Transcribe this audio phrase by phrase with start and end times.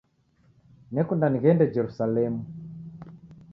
[0.93, 2.43] Nekunda nighende Jerusalemu